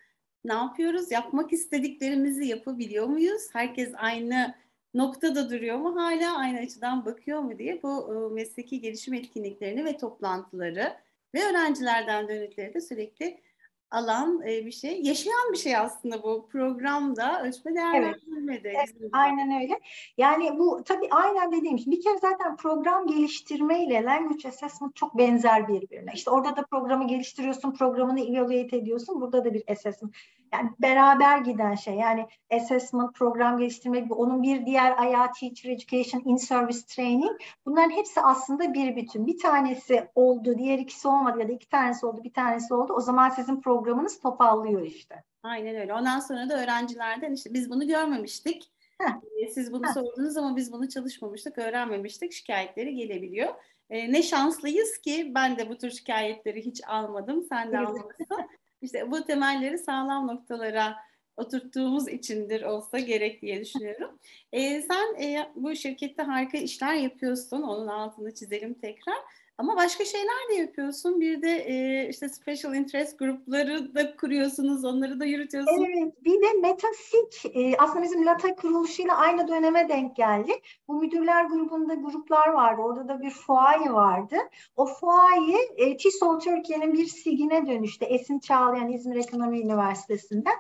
[0.45, 1.11] ne yapıyoruz?
[1.11, 3.43] Yapmak istediklerimizi yapabiliyor muyuz?
[3.53, 4.55] Herkes aynı
[4.95, 5.97] noktada duruyor mu?
[5.97, 10.97] Hala aynı açıdan bakıyor mu diye bu e, mesleki gelişim etkinliklerini ve toplantıları
[11.35, 13.41] ve öğrencilerden dönütleri de sürekli
[13.91, 15.03] alan e, bir şey.
[15.03, 18.69] Yaşayan bir şey aslında bu programda ölçme değerlendirmede.
[18.69, 19.81] Evet, evet, aynen öyle.
[20.19, 25.19] Yani bu tabii aynen dediğim gibi bir kere zaten program geliştirme ile language assessment çok
[25.19, 26.11] benzer birbirine.
[26.15, 29.21] İşte orada da programı geliştiriyorsun, programını evaluate ediyorsun.
[29.21, 30.15] Burada da bir assessment.
[30.53, 31.95] Yani beraber giden şey.
[31.95, 37.41] Yani assessment, program geliştirme gibi onun bir diğer ayağı teacher education, in-service training.
[37.67, 39.27] Bunların hepsi aslında bir bütün.
[39.27, 42.93] Bir tanesi oldu, diğer ikisi olmadı ya da iki tanesi oldu, bir tanesi oldu.
[42.93, 45.25] O zaman sizin programınız topallıyor işte.
[45.43, 45.95] Aynen öyle.
[45.95, 48.73] Ondan sonra da öğrencilerden işte biz bunu görmemiştik.
[49.01, 49.09] Heh.
[49.43, 49.93] Ee, siz bunu Heh.
[49.93, 53.55] sordunuz ama biz bunu çalışmamıştık, öğrenmemiştik şikayetleri gelebiliyor.
[53.91, 57.43] Ee, ne şanslıyız ki ben de bu tür şikayetleri hiç almadım.
[57.49, 58.27] Sen de almamışsın.
[58.81, 60.97] İşte bu temelleri sağlam noktalara
[61.39, 64.11] oturttuğumuz içindir olsa gerek diye düşünüyorum.
[64.53, 67.63] Ee, sen e, bu şirkette harika işler yapıyorsun.
[67.63, 69.19] Onun altını çizelim tekrar.
[69.59, 71.21] Ama başka şeyler de yapıyorsun.
[71.21, 75.89] Bir de e, işte special interest grupları da kuruyorsunuz, onları da yürütüyorsunuz.
[75.89, 80.53] Evet, bir de Metasik e, aslında bizim LATA kuruluşuyla aynı döneme denk geldi.
[80.89, 82.83] Bu müdürler grubunda gruplar vardı.
[82.83, 84.37] Orada da bir fuaye vardı.
[84.77, 88.05] O fuaye e, TİSOL Türkiye'nin bir sigine dönüştü.
[88.05, 90.55] Esin Çağlayan İzmir Ekonomi Üniversitesi'nden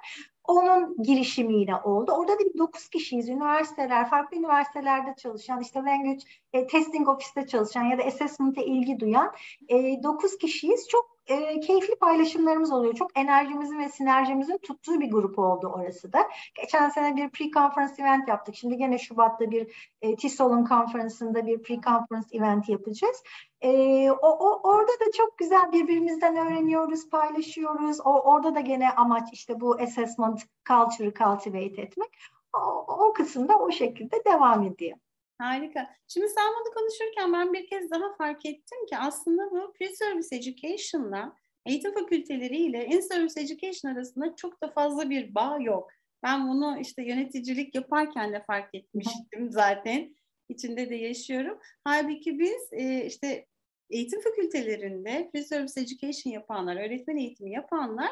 [0.48, 2.12] onun girişimiyle oldu.
[2.12, 3.28] Orada da bir 9 kişiyiz.
[3.28, 9.32] Üniversiteler, farklı üniversitelerde çalışan, işte language e, testing ofiste çalışan ya da assessment'e ilgi duyan
[9.68, 10.88] e, 9 kişiyiz.
[10.88, 12.94] Çok e, keyifli paylaşımlarımız oluyor.
[12.94, 16.28] Çok enerjimizin ve sinerjimizin tuttuğu bir grup oldu orası da.
[16.54, 18.54] Geçen sene bir pre-conference event yaptık.
[18.54, 23.22] Şimdi gene Şubat'ta bir e, TİSOL'un konferansında bir pre-conference event yapacağız.
[23.60, 23.70] E,
[24.10, 28.00] o, o, orada da çok güzel birbirimizden öğreniyoruz, paylaşıyoruz.
[28.00, 32.08] O, orada da gene amaç işte bu assessment culture'ı cultivate etmek.
[32.56, 34.98] O, o kısımda o şekilde devam ediyor.
[35.38, 35.90] Harika.
[36.08, 41.36] Şimdi sen bunu konuşurken ben bir kez daha fark ettim ki aslında bu pre-service education'la
[41.66, 45.90] eğitim fakülteleri ile in-service education arasında çok da fazla bir bağ yok.
[46.22, 50.16] Ben bunu işte yöneticilik yaparken de fark etmiştim zaten.
[50.48, 51.58] İçinde de yaşıyorum.
[51.84, 53.46] Halbuki biz e, işte
[53.90, 58.10] eğitim fakültelerinde pre-service education yapanlar, öğretmen eğitimi yapanlar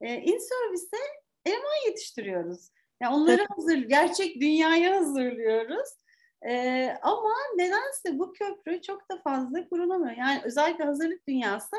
[0.00, 1.00] e, in-service'e
[1.46, 2.68] eleman yetiştiriyoruz.
[3.02, 5.88] Yani onları hazır, gerçek dünyaya hazırlıyoruz.
[6.48, 10.16] Ee, ama nedense bu köprü çok da fazla kurulamıyor.
[10.16, 11.76] Yani özellikle hazırlık dünyası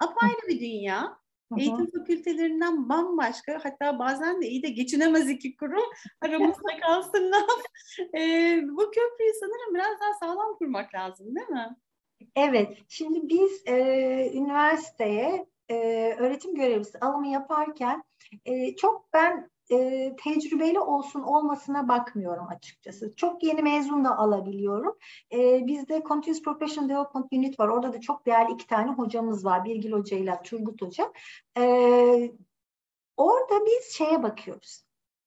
[0.00, 1.20] apayrı bir dünya.
[1.58, 7.44] Eğitim fakültelerinden bambaşka hatta bazen de iyi de geçinemez iki kurum aramızda kalsınlar.
[8.18, 11.76] ee, bu köprüyü sanırım biraz daha sağlam kurmak lazım değil mi?
[12.36, 13.76] Evet, şimdi biz e,
[14.34, 15.76] üniversiteye e,
[16.18, 18.02] öğretim görevlisi alımı yaparken
[18.44, 23.16] e, çok ben e, tecrübeli olsun olmasına bakmıyorum açıkçası.
[23.16, 24.96] Çok yeni mezun da alabiliyorum.
[25.32, 27.68] E, bizde Continuous Professional Development Unit var.
[27.68, 29.64] Orada da çok değerli iki tane hocamız var.
[29.64, 31.12] Birgil Hoca ile Turgut Hoca.
[31.58, 31.62] E,
[33.16, 34.84] orada biz şeye bakıyoruz.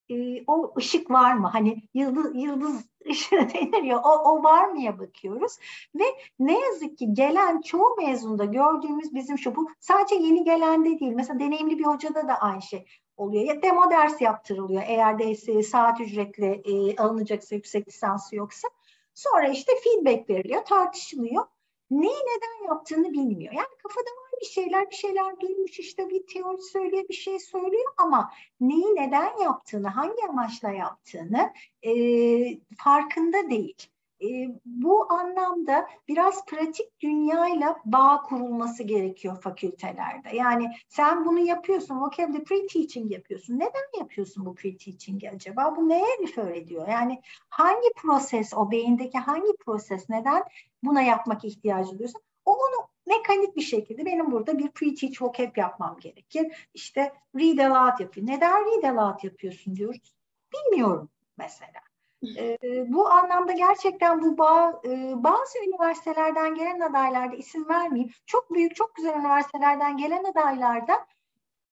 [0.09, 1.47] E, o ışık var mı?
[1.47, 5.57] Hani yıldız, yıldız ışığı denir ya o, o var mıya bakıyoruz.
[5.95, 6.03] Ve
[6.39, 11.13] ne yazık ki gelen çoğu mezunda gördüğümüz bizim şu bu sadece yeni gelen de değil.
[11.13, 12.85] Mesela deneyimli bir hocada da aynı şey
[13.17, 13.43] oluyor.
[13.43, 18.67] Ya demo ders yaptırılıyor eğer de saat ücretli e, alınacaksa yüksek lisansı yoksa.
[19.13, 21.45] Sonra işte feedback veriliyor, tartışılıyor.
[21.91, 23.53] Neyi neden yaptığını bilmiyor.
[23.53, 27.93] Yani kafada var bir şeyler, bir şeyler duymuş işte bir teori söylüyor, bir şey söylüyor
[27.97, 31.93] ama neyi neden yaptığını, hangi amaçla yaptığını e,
[32.77, 33.92] farkında değil.
[34.23, 40.35] E, bu anlamda biraz pratik dünyayla bağ kurulması gerekiyor fakültelerde.
[40.35, 43.59] Yani sen bunu yapıyorsun, vocabulary pre-teaching yapıyorsun.
[43.59, 45.75] Neden yapıyorsun bu pre-teaching'i acaba?
[45.75, 46.87] Bu neye refer ediyor?
[46.87, 50.43] Yani hangi proses, o beyindeki hangi proses, neden
[50.83, 52.21] buna yapmak ihtiyacı duyuyorsun?
[52.45, 56.67] O onu mekanik bir şekilde benim burada bir pre-teach vocab yapmam gerekir.
[56.73, 58.27] İşte read aloud yapıyor.
[58.27, 60.13] Neden read aloud yapıyorsun diyoruz.
[60.53, 61.92] Bilmiyorum mesela.
[62.37, 62.57] E,
[62.93, 68.13] bu anlamda gerçekten bu bağ, e, bazı üniversitelerden gelen adaylarda isim vermeyeyim.
[68.25, 71.05] Çok büyük, çok güzel üniversitelerden gelen adaylarda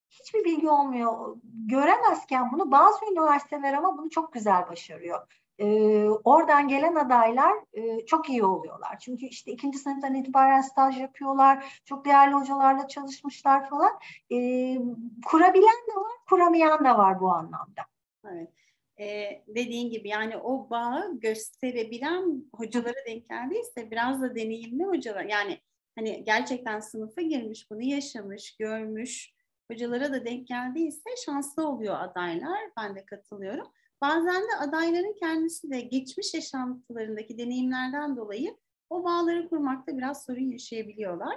[0.10, 1.36] hiçbir bilgi olmuyor.
[1.44, 5.28] Göremezken bunu bazı üniversiteler ama bunu çok güzel başarıyor.
[5.58, 9.00] Ee, oradan gelen adaylar e, çok iyi oluyorlar.
[9.00, 11.82] Çünkü işte ikinci sınıftan itibaren staj yapıyorlar.
[11.86, 13.92] Çok değerli hocalarla çalışmışlar falan.
[14.32, 14.78] Ee,
[15.26, 17.82] kurabilen de var, kuramayan da var bu anlamda.
[18.26, 18.61] Evet.
[19.02, 25.58] E, dediğin gibi yani o bağı gösterebilen hocalara denk geldiyse biraz da deneyimli hocalar yani
[25.96, 29.34] hani gerçekten sınıfa girmiş bunu yaşamış görmüş
[29.72, 33.68] hocalara da denk geldiyse şanslı oluyor adaylar ben de katılıyorum.
[34.02, 38.58] Bazen de adayların kendisi de geçmiş yaşantılarındaki deneyimlerden dolayı
[38.90, 41.36] o bağları kurmakta biraz sorun yaşayabiliyorlar.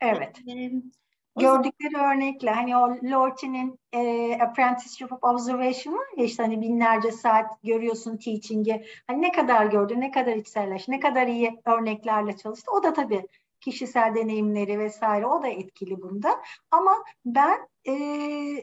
[0.00, 0.36] Evet.
[1.38, 7.62] Gördükleri örnekle hani o Lorty'nin e, Apprenticeship of Observation var ya işte hani binlerce saat
[7.62, 8.84] görüyorsun teaching'i.
[9.06, 12.70] Hani ne kadar gördü, ne kadar içselleş, ne kadar iyi örneklerle çalıştı.
[12.78, 13.26] O da tabii
[13.60, 16.42] kişisel deneyimleri vesaire o da etkili bunda.
[16.70, 17.92] Ama ben e,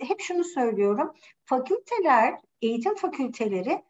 [0.08, 1.14] hep şunu söylüyorum.
[1.46, 3.84] Fakülteler, eğitim fakülteleri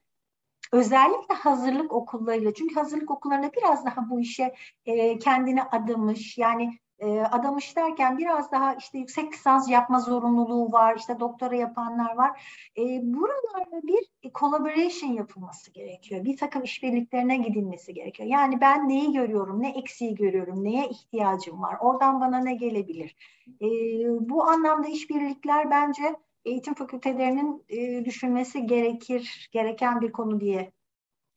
[0.72, 7.20] özellikle hazırlık okullarıyla çünkü hazırlık okullarında biraz daha bu işe e, kendini adamış yani e,
[7.20, 12.42] adamış derken biraz daha işte yüksek lisans yapma zorunluluğu var, işte doktora yapanlar var.
[12.78, 16.26] E, buralarda bir collaboration yapılması gerekiyor.
[16.26, 18.30] Bir takım işbirliklerine gidilmesi gerekiyor.
[18.30, 23.16] Yani ben neyi görüyorum, ne eksiği görüyorum, neye ihtiyacım var, oradan bana ne gelebilir?
[23.62, 23.68] E,
[24.30, 30.72] bu anlamda işbirlikler bence eğitim fakültelerinin e, düşünmesi gerekir, gereken bir konu diye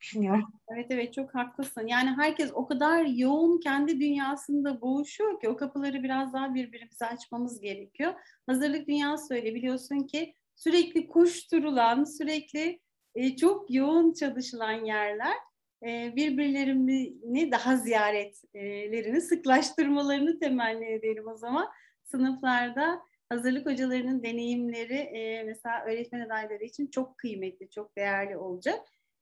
[0.01, 0.53] düşünüyorum.
[0.73, 1.87] Evet evet çok haklısın.
[1.87, 7.61] Yani herkes o kadar yoğun kendi dünyasında boğuşuyor ki o kapıları biraz daha birbirimize açmamız
[7.61, 8.13] gerekiyor.
[8.47, 12.79] Hazırlık dünyası öyle biliyorsun ki sürekli koşturulan, sürekli
[13.15, 15.35] e, çok yoğun çalışılan yerler
[15.83, 21.69] e, birbirlerini daha ziyaretlerini sıklaştırmalarını temenni edelim o zaman.
[22.03, 28.79] Sınıflarda hazırlık hocalarının deneyimleri e, mesela öğretmen adayları için çok kıymetli, çok değerli olacak.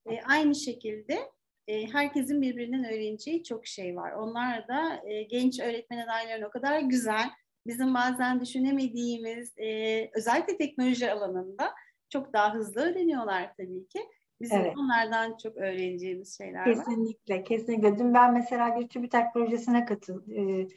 [0.10, 1.20] E, aynı şekilde
[1.67, 4.12] e, herkesin birbirinden öğreneceği çok şey var.
[4.12, 7.30] Onlar da e, genç öğretmen adaylarının o kadar güzel,
[7.67, 11.74] bizim bazen düşünemediğimiz, e, özellikle teknoloji alanında
[12.10, 14.00] çok daha hızlı öğreniyorlar tabii ki.
[14.41, 14.78] Bizim evet.
[14.78, 16.96] onlardan çok öğreneceğimiz şeyler kesinlikle, var.
[16.96, 17.98] Kesinlikle, kesinlikle.
[17.98, 20.62] Dün ben mesela bir TÜBİTAK projesine katıldım.
[20.62, 20.67] E,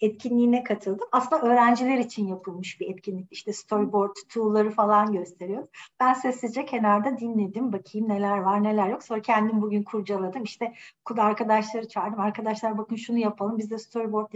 [0.00, 1.08] etkinliğine katıldım.
[1.12, 3.32] Aslında öğrenciler için yapılmış bir etkinlik.
[3.32, 5.68] İşte storyboard tool'ları falan gösteriyor.
[6.00, 7.72] Ben sessizce kenarda dinledim.
[7.72, 9.02] Bakayım neler var neler yok.
[9.02, 10.42] Sonra kendim bugün kurcaladım.
[10.42, 12.20] İşte okulda arkadaşları çağırdım.
[12.20, 13.58] Arkadaşlar bakın şunu yapalım.
[13.58, 14.32] Biz de storyboard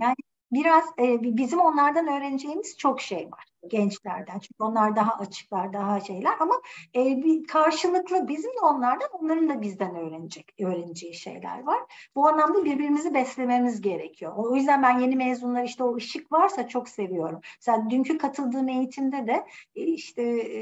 [0.00, 0.16] Yani
[0.54, 4.38] biraz e, bizim onlardan öğreneceğimiz çok şey var gençlerden.
[4.38, 6.54] Çünkü onlar daha açıklar, daha şeyler ama
[6.96, 11.80] e, bir karşılıklı bizim de onlardan, onların da bizden öğrenecek, öğreneceği şeyler var.
[12.16, 14.32] Bu anlamda birbirimizi beslememiz gerekiyor.
[14.36, 17.40] O yüzden ben yeni mezunlar işte o ışık varsa çok seviyorum.
[17.58, 20.60] Mesela dünkü katıldığım eğitimde de e, işte e,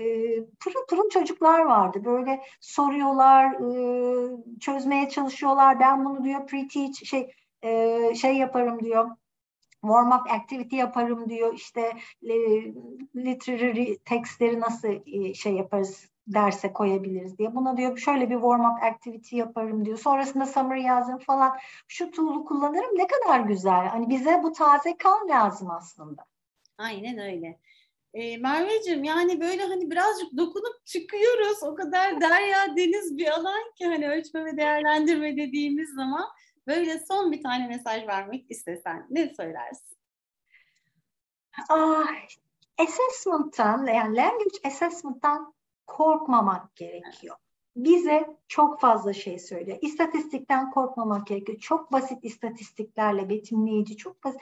[0.60, 2.04] pırıl pırıl çocuklar vardı.
[2.04, 5.80] Böyle soruyorlar, e, çözmeye çalışıyorlar.
[5.80, 9.10] Ben bunu diyor pre-teach şey e, şey yaparım diyor
[9.82, 11.92] warm up activity yaparım diyor işte
[12.22, 12.34] e,
[13.16, 17.54] literary textleri nasıl e, şey yaparız derse koyabiliriz diye.
[17.54, 19.98] Buna diyor şöyle bir warm up activity yaparım diyor.
[19.98, 21.58] Sonrasında summary yazın falan.
[21.88, 23.86] Şu tool'u kullanırım ne kadar güzel.
[23.88, 26.24] Hani bize bu taze kan lazım aslında.
[26.78, 27.58] Aynen öyle.
[28.14, 31.62] E, Merveciğim yani böyle hani birazcık dokunup çıkıyoruz.
[31.62, 36.24] O kadar derya deniz bir alan ki hani ölçme ve değerlendirme dediğimiz zaman
[36.66, 39.96] Böyle son bir tane mesaj vermek istesen ne söylersin?
[41.68, 42.06] Ah,
[42.78, 45.54] assessment'tan yani language assessment'tan
[45.86, 47.36] korkmamak gerekiyor.
[47.76, 49.78] Bize çok fazla şey söylüyor.
[49.80, 51.58] İstatistikten korkmamak gerekiyor.
[51.58, 54.40] Çok basit istatistiklerle betimleyici, çok basit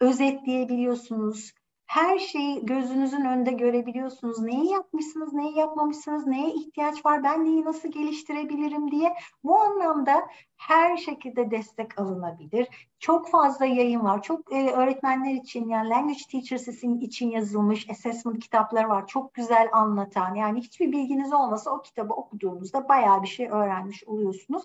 [0.00, 1.52] özetleyebiliyorsunuz
[1.90, 4.38] her şeyi gözünüzün önünde görebiliyorsunuz.
[4.38, 9.14] Neyi yapmışsınız, neyi yapmamışsınız, neye ihtiyaç var, ben neyi nasıl geliştirebilirim diye.
[9.44, 12.68] Bu anlamda her şekilde destek alınabilir.
[12.98, 14.22] Çok fazla yayın var.
[14.22, 19.06] Çok e, öğretmenler için yani language teachers için yazılmış assessment kitapları var.
[19.06, 20.34] Çok güzel anlatan.
[20.34, 24.62] Yani hiçbir bilginiz olmasa o kitabı okuduğunuzda bayağı bir şey öğrenmiş oluyorsunuz.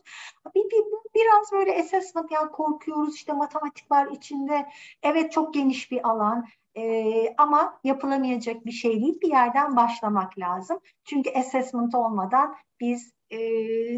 [0.55, 0.83] Bir, bir,
[1.15, 4.69] biraz böyle assessment yani korkuyoruz işte matematik var içinde.
[5.03, 6.45] Evet çok geniş bir alan.
[6.77, 9.21] Ee, ama yapılamayacak bir şey değil.
[9.21, 10.79] Bir yerden başlamak lazım.
[11.05, 13.37] Çünkü assessment olmadan biz e,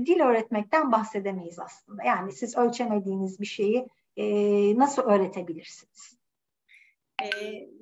[0.06, 2.04] dil öğretmekten bahsedemeyiz aslında.
[2.04, 3.88] Yani siz ölçemediğiniz bir şeyi
[4.18, 4.26] e,
[4.78, 6.18] nasıl öğretebilirsiniz?
[7.24, 7.28] E,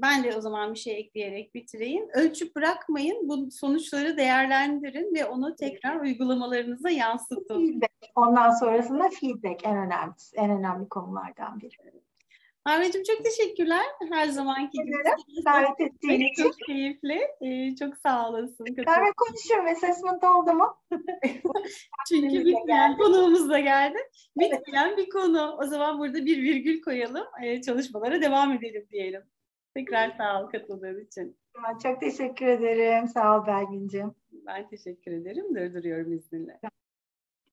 [0.01, 2.07] ben de o zaman bir şey ekleyerek bitireyim.
[2.13, 7.67] Ölçüp bırakmayın, bu sonuçları değerlendirin ve onu tekrar uygulamalarınıza yansıtın.
[7.67, 7.91] Feedback.
[8.15, 11.75] Ondan sonrasında feedback en önemli, en önemli konulardan biri.
[12.65, 13.85] Ahmet'ciğim çok teşekkürler.
[14.11, 14.91] Her zamanki gibi.
[15.45, 16.43] Davet ettiğin için.
[16.43, 17.21] Çok keyifli.
[17.41, 18.65] Ee, çok sağ olasın.
[18.87, 19.67] Ben konuşuyorum.
[19.67, 20.77] Assessment oldu mu?
[22.09, 23.97] Çünkü bitmeyen konuğumuz da geldi.
[24.37, 25.57] Bitmeyen bir konu.
[25.61, 27.25] O zaman burada bir virgül koyalım.
[27.43, 29.21] Ee, çalışmalara devam edelim diyelim.
[29.75, 31.37] Tekrar sağ ol katıldığın için.
[31.83, 33.07] Çok teşekkür ederim.
[33.07, 34.15] Sağ ol Belgin'ciğim.
[34.31, 35.55] Ben teşekkür ederim.
[35.55, 36.59] Durduruyorum izninle.